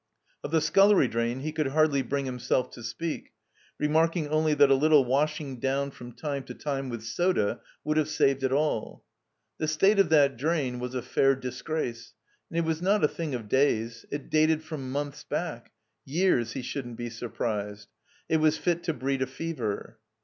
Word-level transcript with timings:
Of 0.43 0.49
the 0.49 0.61
scullery 0.61 1.07
drain 1.07 1.41
he 1.41 1.51
could 1.51 1.67
hardly 1.67 2.01
bring 2.01 2.25
himself 2.25 2.71
to 2.71 2.81
speak, 2.81 3.33
remarking 3.77 4.29
only 4.29 4.55
that 4.55 4.71
a 4.71 4.73
little 4.73 5.05
washing 5.05 5.59
down 5.59 5.91
from 5.91 6.13
time 6.13 6.41
to 6.45 6.55
time 6.55 6.89
with 6.89 7.03
soda 7.03 7.61
would 7.83 7.97
have 7.97 8.09
saved 8.09 8.41
it 8.43 8.51
all. 8.51 9.03
The 9.59 9.67
state 9.67 9.99
of 9.99 10.09
that 10.09 10.37
drain 10.37 10.79
was 10.79 10.95
a 10.95 11.03
fair 11.03 11.35
disgrace; 11.35 12.15
and 12.49 12.57
it 12.57 12.65
was 12.65 12.81
not 12.81 13.03
a 13.03 13.07
thing 13.07 13.35
of 13.35 13.47
days; 13.47 14.07
it 14.09 14.31
dated 14.31 14.63
from 14.63 14.91
months 14.91 15.23
back— 15.23 15.71
^years, 16.07 16.53
he 16.53 16.63
shouldn't 16.63 16.97
be 16.97 17.11
surprised. 17.11 17.87
It 18.27 18.37
was 18.37 18.57
fit 18.57 18.81
to 18.85 18.95
breed 18.95 19.21
a 19.21 19.27
fever. 19.27 19.99